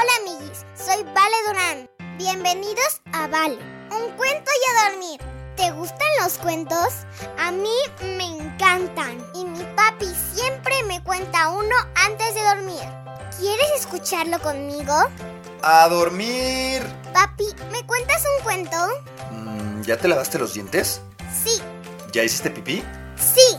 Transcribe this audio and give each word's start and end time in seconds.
Hola 0.00 0.12
amiguis, 0.20 0.64
soy 0.76 1.02
Vale 1.12 1.36
Durán. 1.48 1.90
Bienvenidos 2.18 3.02
a 3.12 3.26
Vale, 3.26 3.58
un 3.90 4.12
cuento 4.16 4.48
y 4.54 4.70
a 4.70 4.90
dormir. 4.90 5.20
¿Te 5.56 5.72
gustan 5.72 6.06
los 6.22 6.38
cuentos? 6.38 7.04
A 7.36 7.50
mí 7.50 7.74
me 8.16 8.26
encantan 8.26 9.26
y 9.34 9.44
mi 9.44 9.64
papi 9.74 10.06
siempre 10.32 10.84
me 10.84 11.02
cuenta 11.02 11.48
uno 11.48 11.74
antes 11.96 12.32
de 12.32 12.44
dormir. 12.44 12.82
¿Quieres 13.40 13.72
escucharlo 13.74 14.38
conmigo? 14.38 14.94
¡A 15.62 15.88
dormir! 15.88 16.80
Papi, 17.12 17.46
¿me 17.72 17.84
cuentas 17.84 18.22
un 18.36 18.44
cuento? 18.44 18.76
Mm, 19.32 19.82
¿Ya 19.82 19.96
te 19.96 20.06
lavaste 20.06 20.38
los 20.38 20.54
dientes? 20.54 21.00
Sí. 21.44 21.60
¿Ya 22.12 22.22
hiciste 22.22 22.50
pipí? 22.50 22.84
Sí. 23.16 23.58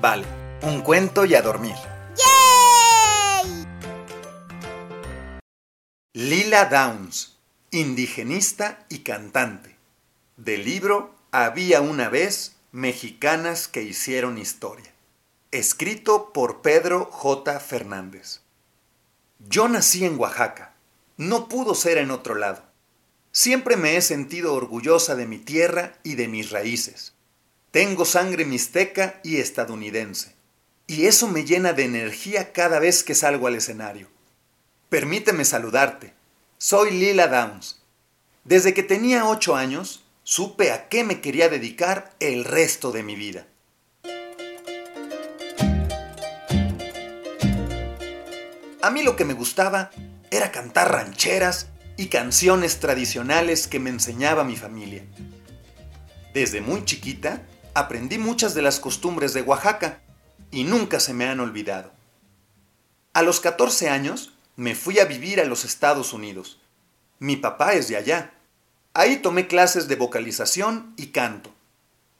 Vale, 0.00 0.26
un 0.62 0.80
cuento 0.82 1.24
y 1.24 1.34
a 1.34 1.42
dormir. 1.42 1.74
Lila 6.14 6.66
Downs, 6.66 7.38
indigenista 7.70 8.84
y 8.90 8.98
cantante. 8.98 9.76
Del 10.36 10.62
libro 10.62 11.14
Había 11.30 11.80
una 11.80 12.10
vez 12.10 12.56
mexicanas 12.70 13.66
que 13.66 13.80
hicieron 13.80 14.36
historia. 14.36 14.92
Escrito 15.52 16.34
por 16.34 16.60
Pedro 16.60 17.06
J. 17.06 17.58
Fernández. 17.60 18.40
Yo 19.38 19.70
nací 19.70 20.04
en 20.04 20.18
Oaxaca. 20.18 20.74
No 21.16 21.48
pudo 21.48 21.74
ser 21.74 21.96
en 21.96 22.10
otro 22.10 22.34
lado. 22.34 22.62
Siempre 23.30 23.78
me 23.78 23.96
he 23.96 24.02
sentido 24.02 24.52
orgullosa 24.52 25.14
de 25.14 25.26
mi 25.26 25.38
tierra 25.38 25.94
y 26.02 26.16
de 26.16 26.28
mis 26.28 26.50
raíces. 26.50 27.14
Tengo 27.70 28.04
sangre 28.04 28.44
mixteca 28.44 29.18
y 29.24 29.38
estadounidense. 29.38 30.34
Y 30.86 31.06
eso 31.06 31.26
me 31.28 31.46
llena 31.46 31.72
de 31.72 31.84
energía 31.84 32.52
cada 32.52 32.80
vez 32.80 33.02
que 33.02 33.14
salgo 33.14 33.46
al 33.46 33.54
escenario. 33.54 34.12
Permíteme 34.92 35.46
saludarte. 35.46 36.12
Soy 36.58 36.90
Lila 36.90 37.26
Downs. 37.26 37.80
Desde 38.44 38.74
que 38.74 38.82
tenía 38.82 39.24
ocho 39.24 39.56
años, 39.56 40.04
supe 40.22 40.70
a 40.70 40.90
qué 40.90 41.02
me 41.02 41.22
quería 41.22 41.48
dedicar 41.48 42.14
el 42.20 42.44
resto 42.44 42.92
de 42.92 43.02
mi 43.02 43.14
vida. 43.14 43.46
A 48.82 48.90
mí 48.90 49.02
lo 49.02 49.16
que 49.16 49.24
me 49.24 49.32
gustaba 49.32 49.90
era 50.30 50.52
cantar 50.52 50.92
rancheras 50.92 51.68
y 51.96 52.08
canciones 52.08 52.78
tradicionales 52.78 53.68
que 53.68 53.78
me 53.78 53.88
enseñaba 53.88 54.44
mi 54.44 54.56
familia. 54.56 55.06
Desde 56.34 56.60
muy 56.60 56.84
chiquita 56.84 57.46
aprendí 57.72 58.18
muchas 58.18 58.52
de 58.52 58.60
las 58.60 58.78
costumbres 58.78 59.32
de 59.32 59.40
Oaxaca 59.40 60.02
y 60.50 60.64
nunca 60.64 61.00
se 61.00 61.14
me 61.14 61.24
han 61.24 61.40
olvidado. 61.40 61.92
A 63.14 63.22
los 63.22 63.40
14 63.40 63.88
años 63.88 64.31
me 64.56 64.74
fui 64.74 64.98
a 64.98 65.06
vivir 65.06 65.40
a 65.40 65.44
los 65.44 65.64
Estados 65.64 66.12
Unidos. 66.12 66.60
Mi 67.18 67.36
papá 67.36 67.72
es 67.72 67.88
de 67.88 67.96
allá. 67.96 68.34
Ahí 68.92 69.16
tomé 69.16 69.46
clases 69.46 69.88
de 69.88 69.96
vocalización 69.96 70.92
y 70.96 71.06
canto. 71.06 71.50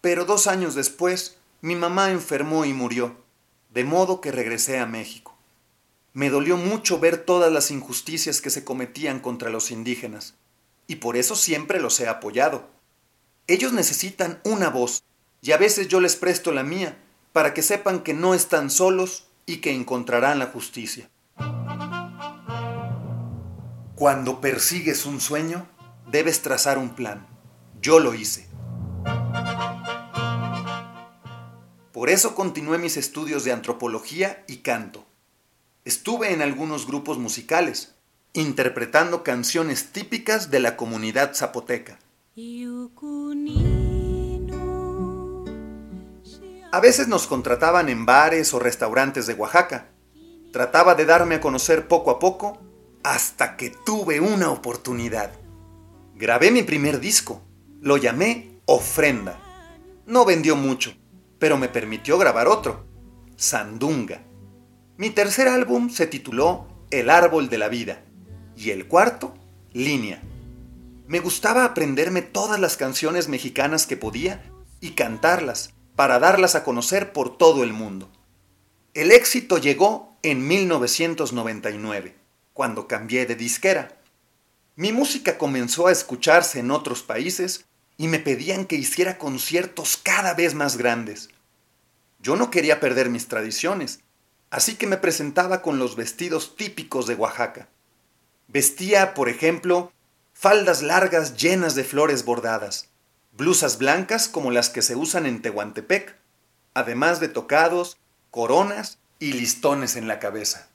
Pero 0.00 0.24
dos 0.24 0.46
años 0.46 0.74
después, 0.74 1.38
mi 1.60 1.74
mamá 1.74 2.10
enfermó 2.10 2.64
y 2.64 2.72
murió, 2.72 3.16
de 3.74 3.84
modo 3.84 4.20
que 4.20 4.30
regresé 4.30 4.78
a 4.78 4.86
México. 4.86 5.36
Me 6.12 6.30
dolió 6.30 6.56
mucho 6.56 7.00
ver 7.00 7.18
todas 7.18 7.52
las 7.52 7.70
injusticias 7.70 8.40
que 8.40 8.50
se 8.50 8.64
cometían 8.64 9.20
contra 9.20 9.50
los 9.50 9.70
indígenas, 9.70 10.34
y 10.86 10.96
por 10.96 11.16
eso 11.16 11.36
siempre 11.36 11.80
los 11.80 11.98
he 12.00 12.08
apoyado. 12.08 12.68
Ellos 13.46 13.72
necesitan 13.72 14.40
una 14.44 14.70
voz, 14.70 15.02
y 15.42 15.52
a 15.52 15.56
veces 15.56 15.88
yo 15.88 16.00
les 16.00 16.16
presto 16.16 16.52
la 16.52 16.62
mía, 16.62 16.96
para 17.32 17.54
que 17.54 17.62
sepan 17.62 18.02
que 18.02 18.14
no 18.14 18.34
están 18.34 18.70
solos 18.70 19.26
y 19.46 19.58
que 19.58 19.72
encontrarán 19.72 20.38
la 20.38 20.46
justicia. 20.46 21.10
Cuando 24.00 24.40
persigues 24.40 25.04
un 25.04 25.20
sueño, 25.20 25.68
debes 26.10 26.40
trazar 26.40 26.78
un 26.78 26.94
plan. 26.94 27.26
Yo 27.82 28.00
lo 28.00 28.14
hice. 28.14 28.48
Por 31.92 32.08
eso 32.08 32.34
continué 32.34 32.78
mis 32.78 32.96
estudios 32.96 33.44
de 33.44 33.52
antropología 33.52 34.42
y 34.48 34.62
canto. 34.62 35.04
Estuve 35.84 36.32
en 36.32 36.40
algunos 36.40 36.86
grupos 36.86 37.18
musicales, 37.18 37.94
interpretando 38.32 39.22
canciones 39.22 39.92
típicas 39.92 40.50
de 40.50 40.60
la 40.60 40.78
comunidad 40.78 41.34
zapoteca. 41.34 41.98
A 46.72 46.80
veces 46.80 47.06
nos 47.06 47.26
contrataban 47.26 47.90
en 47.90 48.06
bares 48.06 48.54
o 48.54 48.58
restaurantes 48.58 49.26
de 49.26 49.34
Oaxaca. 49.34 49.88
Trataba 50.54 50.94
de 50.94 51.04
darme 51.04 51.34
a 51.34 51.40
conocer 51.42 51.86
poco 51.86 52.10
a 52.10 52.18
poco 52.18 52.69
hasta 53.02 53.56
que 53.56 53.70
tuve 53.70 54.20
una 54.20 54.50
oportunidad. 54.50 55.32
Grabé 56.14 56.50
mi 56.50 56.62
primer 56.62 57.00
disco. 57.00 57.42
Lo 57.80 57.96
llamé 57.96 58.60
Ofrenda. 58.66 59.40
No 60.06 60.24
vendió 60.24 60.56
mucho, 60.56 60.94
pero 61.38 61.56
me 61.56 61.68
permitió 61.68 62.18
grabar 62.18 62.48
otro, 62.48 62.84
Sandunga. 63.36 64.22
Mi 64.96 65.10
tercer 65.10 65.48
álbum 65.48 65.88
se 65.88 66.06
tituló 66.06 66.66
El 66.90 67.08
Árbol 67.08 67.48
de 67.48 67.58
la 67.58 67.68
Vida 67.68 68.02
y 68.56 68.70
el 68.70 68.86
cuarto, 68.86 69.34
Línea. 69.72 70.22
Me 71.06 71.20
gustaba 71.20 71.64
aprenderme 71.64 72.22
todas 72.22 72.60
las 72.60 72.76
canciones 72.76 73.28
mexicanas 73.28 73.86
que 73.86 73.96
podía 73.96 74.44
y 74.80 74.90
cantarlas 74.90 75.72
para 75.96 76.18
darlas 76.18 76.54
a 76.54 76.64
conocer 76.64 77.12
por 77.12 77.38
todo 77.38 77.64
el 77.64 77.72
mundo. 77.72 78.10
El 78.92 79.10
éxito 79.10 79.58
llegó 79.58 80.16
en 80.22 80.46
1999, 80.46 82.14
cuando 82.52 82.86
cambié 82.86 83.26
de 83.26 83.36
disquera. 83.36 83.96
Mi 84.76 84.92
música 84.92 85.38
comenzó 85.38 85.86
a 85.86 85.92
escucharse 85.92 86.60
en 86.60 86.70
otros 86.70 87.02
países 87.02 87.64
y 87.96 88.08
me 88.08 88.18
pedían 88.18 88.64
que 88.64 88.76
hiciera 88.76 89.18
conciertos 89.18 89.96
cada 89.96 90.34
vez 90.34 90.54
más 90.54 90.76
grandes. 90.76 91.28
Yo 92.20 92.36
no 92.36 92.50
quería 92.50 92.80
perder 92.80 93.10
mis 93.10 93.28
tradiciones 93.28 94.00
así 94.50 94.74
que 94.74 94.86
me 94.86 94.96
presentaba 94.96 95.62
con 95.62 95.78
los 95.78 95.96
vestidos 95.96 96.56
típicos 96.56 97.06
de 97.06 97.14
Oaxaca. 97.14 97.68
Vestía, 98.48 99.14
por 99.14 99.28
ejemplo, 99.28 99.92
faldas 100.32 100.82
largas 100.82 101.36
llenas 101.36 101.76
de 101.76 101.84
flores 101.84 102.24
bordadas, 102.24 102.88
blusas 103.32 103.78
blancas 103.78 104.28
como 104.28 104.50
las 104.50 104.68
que 104.68 104.82
se 104.82 104.96
usan 104.96 105.24
en 105.26 105.40
Tehuantepec, 105.40 106.16
además 106.74 107.20
de 107.20 107.28
tocados, 107.28 107.96
coronas 108.30 108.98
y 109.20 109.32
listones 109.32 109.96
en 109.96 110.08
la 110.08 110.18
cabeza. 110.18 110.69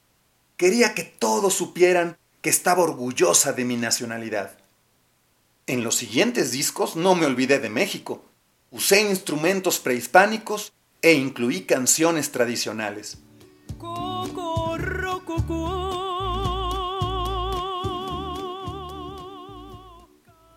Quería 0.58 0.94
que 0.94 1.04
todos 1.04 1.54
supieran 1.54 2.18
que 2.42 2.50
estaba 2.50 2.84
orgullosa 2.84 3.52
de 3.52 3.66
mi 3.66 3.76
nacionalidad. 3.76 4.58
En 5.68 5.84
los 5.84 5.96
siguientes 5.96 6.52
discos 6.52 6.96
no 6.96 7.14
me 7.16 7.26
olvidé 7.26 7.60
de 7.60 7.70
México. 7.70 8.24
Usé 8.72 9.02
instrumentos 9.02 9.80
prehispánicos 9.80 10.72
e 11.02 11.14
incluí 11.14 11.62
canciones 11.64 12.32
tradicionales. 12.32 13.18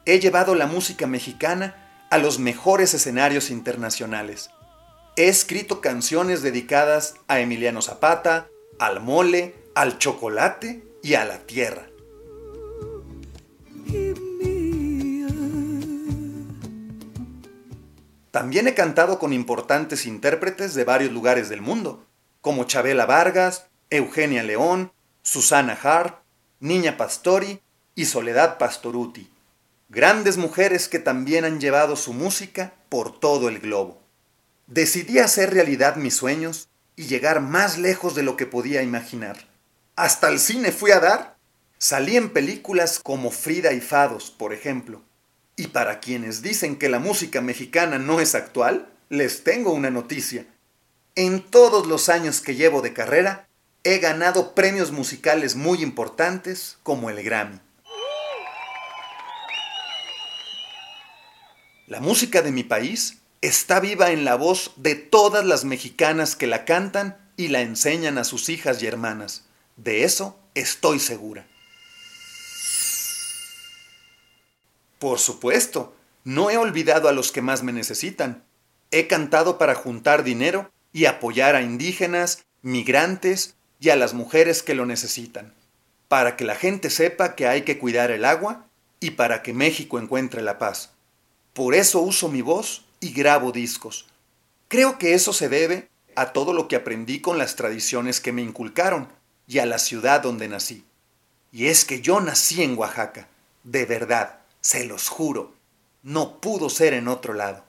He 0.05 0.21
llevado 0.21 0.55
la 0.55 0.67
música 0.67 1.07
mexicana 1.07 2.07
a 2.11 2.19
los 2.19 2.39
mejores 2.39 2.95
escenarios 2.95 3.51
internacionales. 3.51 4.51
He 5.17 5.29
escrito 5.29 5.81
canciones 5.81 6.43
dedicadas 6.43 7.17
a 7.27 7.41
Emiliano 7.41 7.83
Zapata, 7.83 8.47
al 8.79 9.01
mole, 9.01 9.55
al 9.79 9.99
chocolate 9.99 10.83
y 11.05 11.15
a 11.15 11.25
la 11.25 11.39
tierra. 11.47 11.87
También 18.33 18.67
he 18.67 18.75
cantado 18.75 19.21
con 19.21 19.33
importantes 19.33 20.05
intérpretes 20.05 20.75
de 20.75 20.83
varios 20.83 21.13
lugares 21.13 21.49
del 21.49 21.61
mundo, 21.61 22.05
como 22.41 22.65
Chabela 22.65 23.07
Vargas, 23.07 23.67
Eugenia 23.89 24.43
León, 24.43 24.91
Susana 25.23 25.79
Hart, 25.81 26.25
Niña 26.59 26.97
Pastori 26.97 27.61
y 27.95 28.07
Soledad 28.07 28.59
Pastoruti. 28.59 29.31
Grandes 29.91 30.39
mujeres 30.39 30.89
que 30.89 30.99
también 30.99 31.45
han 31.45 31.61
llevado 31.61 31.95
su 31.95 32.15
música 32.15 32.73
por 32.89 33.21
todo 33.21 33.49
el 33.49 33.61
globo. 33.61 34.03
Decidí 34.67 35.21
hacer 35.21 35.55
realidad 35.55 35.95
mis 35.95 36.17
sueños 36.17 36.69
y 36.97 37.05
llegar 37.05 37.41
más 37.41 37.79
lejos 37.79 38.17
de 38.17 38.25
lo 38.25 38.37
que 38.37 38.47
podía 38.47 38.83
imaginar. 38.83 39.48
Hasta 39.99 40.29
el 40.29 40.39
cine 40.39 40.71
fui 40.71 40.93
a 40.93 41.01
dar. 41.01 41.37
Salí 41.77 42.17
en 42.17 42.31
películas 42.31 43.01
como 43.03 43.33
Frida 43.33 43.73
y 43.73 43.81
Fados, 43.81 44.31
por 44.31 44.53
ejemplo. 44.53 45.03
Y 45.57 45.67
para 45.67 45.99
quienes 45.99 46.41
dicen 46.41 46.77
que 46.77 46.89
la 46.89 47.01
música 47.01 47.41
mexicana 47.41 47.99
no 47.99 48.21
es 48.21 48.37
actual, 48.37 48.93
les 49.09 49.43
tengo 49.43 49.73
una 49.73 49.91
noticia. 49.91 50.47
En 51.17 51.43
todos 51.43 51.89
los 51.89 52.09
años 52.09 52.41
que 52.41 52.55
llevo 52.55 52.81
de 52.81 52.93
carrera, 52.93 53.49
he 53.83 53.99
ganado 53.99 54.55
premios 54.55 54.93
musicales 54.93 55.57
muy 55.57 55.83
importantes 55.83 56.79
como 56.85 57.11
el 57.11 57.21
Grammy. 57.25 57.59
La 61.89 61.99
música 61.99 62.41
de 62.41 62.53
mi 62.53 62.63
país 62.63 63.19
está 63.41 63.81
viva 63.81 64.13
en 64.13 64.25
la 64.25 64.37
voz 64.37 64.75
de 64.77 64.95
todas 64.95 65.45
las 65.45 65.65
mexicanas 65.65 66.37
que 66.37 66.47
la 66.47 66.65
cantan 66.65 67.19
y 67.37 67.49
la 67.49 67.63
enseñan 67.63 68.17
a 68.17 68.23
sus 68.23 68.49
hijas 68.49 68.81
y 68.81 68.87
hermanas. 68.87 69.48
De 69.79 70.03
eso 70.03 70.37
estoy 70.55 70.99
segura. 70.99 71.47
Por 74.99 75.21
supuesto, 75.21 75.95
no 76.25 76.51
he 76.51 76.57
olvidado 76.57 77.09
a 77.09 77.13
los 77.13 77.31
que 77.31 77.43
más 77.43 77.63
me 77.63 77.73
necesitan. 77.73 78.45
He 78.91 79.07
cantado 79.07 79.57
para 79.57 79.77
juntar 79.77 80.25
dinero 80.25 80.71
y 80.93 81.05
apoyar 81.05 81.55
a 81.55 81.63
indígenas, 81.63 82.45
migrantes 82.63 83.55
y 83.79 83.91
a 83.91 83.97
las 83.97 84.15
mujeres 84.15 84.65
que 84.65 84.75
lo 84.75 84.85
necesitan, 84.85 85.55
para 86.09 86.37
que 86.37 86.45
la 86.45 86.57
gente 86.57 86.91
sepa 86.91 87.37
que 87.37 87.47
hay 87.47 87.63
que 87.63 87.79
cuidar 87.79 88.11
el 88.11 88.25
agua 88.25 88.67
y 88.99 89.13
para 89.13 89.45
que 89.45 89.53
México 89.53 90.01
encuentre 90.01 90.43
la 90.43 90.59
paz. 90.59 90.91
Por 91.53 91.77
eso 91.77 92.01
uso 92.01 92.29
mi 92.29 92.43
voz 92.43 92.85
y 92.99 93.13
grabo 93.13 93.53
discos. 93.53 94.07
Creo 94.67 94.99
que 94.99 95.15
eso 95.15 95.33
se 95.33 95.49
debe 95.49 95.89
a 96.17 96.33
todo 96.33 96.53
lo 96.53 96.67
que 96.67 96.75
aprendí 96.75 97.21
con 97.21 97.39
las 97.39 97.55
tradiciones 97.55 98.21
que 98.21 98.33
me 98.33 98.43
inculcaron 98.43 99.17
y 99.49 99.59
a 99.59 99.67
la 99.67 99.79
ciudad 99.79 100.23
donde 100.23 100.47
nací. 100.47 100.85
Y 101.51 101.67
es 101.67 101.85
que 101.87 102.03
yo 102.03 102.21
nací 102.21 102.63
en 102.63 102.79
Oaxaca, 102.79 103.27
de 103.65 103.87
verdad, 103.87 104.41
se 104.61 104.87
los 104.87 105.09
juro, 105.09 105.55
no 106.03 106.39
pudo 106.41 106.69
ser 106.69 106.93
en 106.93 107.09
otro 107.09 107.33
lado. 107.33 107.65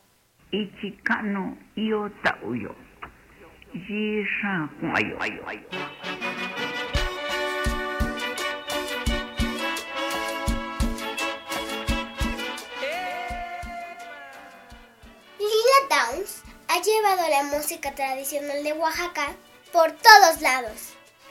Lila 15.40 15.80
Downs 15.90 16.44
ha 16.68 16.82
llevado 16.82 17.30
la 17.30 17.44
música 17.56 17.94
tradicional 17.94 18.64
de 18.64 18.74
Oaxaca 18.74 19.36
por 19.72 19.92
todos 19.92 20.42
lados, 20.42 20.89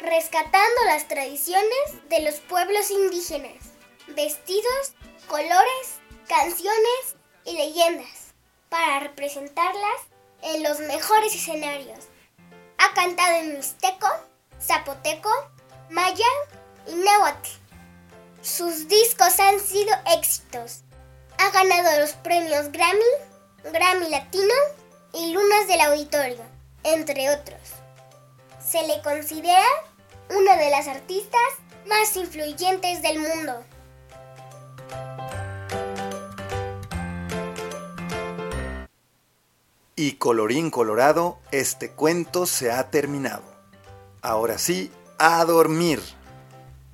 rescatando 0.08 0.84
las 0.86 1.06
tradiciones 1.08 2.08
de 2.08 2.22
los 2.22 2.36
pueblos 2.36 2.90
indígenas, 2.90 3.62
vestidos, 4.08 4.94
colores, 5.26 6.00
canciones 6.26 7.16
y 7.44 7.56
leyendas, 7.56 8.34
para 8.68 9.00
representarlas 9.00 10.00
en 10.42 10.62
los 10.62 10.80
mejores 10.80 11.34
escenarios. 11.34 12.06
Ha 12.78 12.94
cantado 12.94 13.36
en 13.36 13.54
mixteco, 13.54 14.08
zapoteco, 14.60 15.30
maya 15.90 16.26
y 16.86 16.94
náhuatl. 16.94 17.50
Sus 18.40 18.88
discos 18.88 19.38
han 19.40 19.60
sido 19.60 19.94
éxitos. 20.16 20.82
Ha 21.38 21.50
ganado 21.50 22.00
los 22.00 22.12
premios 22.12 22.72
Grammy, 22.72 23.72
Grammy 23.72 24.08
Latino 24.08 24.54
y 25.12 25.32
Lunas 25.32 25.68
del 25.68 25.80
Auditorio, 25.80 26.44
entre 26.84 27.30
otros. 27.30 27.60
Se 28.64 28.86
le 28.86 29.00
considera 29.02 29.66
una 30.30 30.56
de 30.56 30.70
las 30.70 30.88
artistas 30.88 31.40
más 31.88 32.16
influyentes 32.16 33.02
del 33.02 33.18
mundo. 33.20 33.64
Y 39.96 40.12
colorín 40.12 40.70
colorado, 40.70 41.38
este 41.50 41.90
cuento 41.90 42.46
se 42.46 42.70
ha 42.70 42.88
terminado. 42.90 43.42
Ahora 44.22 44.58
sí, 44.58 44.92
a 45.18 45.44
dormir. 45.44 46.00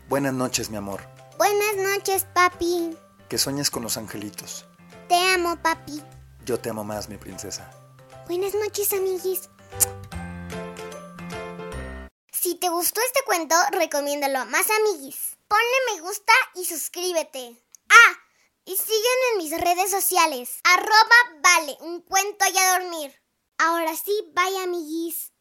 Buenas 0.08 0.32
noches, 0.32 0.70
mi 0.70 0.78
amor. 0.78 1.02
Buenas 1.36 1.76
noches, 1.76 2.26
papi. 2.32 2.96
Que 3.28 3.36
sueñes 3.36 3.70
con 3.70 3.82
los 3.82 3.98
angelitos. 3.98 4.64
Te 5.08 5.16
amo, 5.34 5.56
papi. 5.56 6.02
Yo 6.46 6.58
te 6.58 6.70
amo 6.70 6.84
más, 6.84 7.08
mi 7.08 7.18
princesa. 7.18 7.70
Buenas 8.26 8.54
noches, 8.54 8.92
amiguis. 8.92 9.50
Te 12.64 12.70
gustó 12.70 12.98
este 13.02 13.20
cuento, 13.26 13.54
recomiéndalo 13.72 14.38
a 14.38 14.46
más 14.46 14.66
amiguis. 14.70 15.36
Ponle 15.48 15.92
me 15.92 16.00
gusta 16.00 16.32
y 16.54 16.64
suscríbete. 16.64 17.62
Ah, 17.90 18.14
y 18.64 18.74
sígueme 18.74 19.32
en 19.32 19.36
mis 19.36 19.60
redes 19.60 19.90
sociales. 19.90 20.60
Arroba 20.64 21.42
vale, 21.42 21.76
un 21.80 22.00
cuento 22.00 22.46
y 22.50 22.56
a 22.56 22.78
dormir. 22.78 23.22
Ahora 23.58 23.94
sí, 23.94 24.18
bye 24.34 24.62
amiguis. 24.62 25.33